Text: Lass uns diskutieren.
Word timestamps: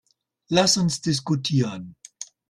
Lass 0.47 0.77
uns 0.77 1.01
diskutieren. 1.03 1.95